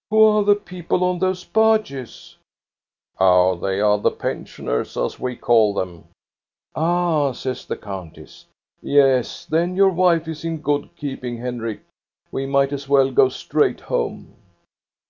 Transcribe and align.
"Who 0.10 0.22
are 0.24 0.44
the 0.44 0.54
people 0.54 1.02
on 1.02 1.18
those 1.18 1.44
barges? 1.46 2.36
""Oh, 3.18 3.56
they 3.56 3.80
are 3.80 3.96
the 3.98 4.10
pensioners, 4.10 4.98
as 4.98 5.18
we 5.18 5.34
call 5.34 5.72
them." 5.72 6.04
Ah," 6.76 7.32
says 7.32 7.64
the 7.64 7.78
countess." 7.78 8.44
Yes, 8.82 9.46
then 9.46 9.74
your 9.76 9.88
wife 9.88 10.28
is 10.28 10.44
in 10.44 10.58
good 10.58 10.90
keeping, 10.94 11.38
Henrik. 11.38 11.80
We 12.30 12.44
might 12.44 12.74
as 12.74 12.86
well 12.86 13.10
go 13.10 13.30
straight 13.30 13.80
home." 13.80 14.34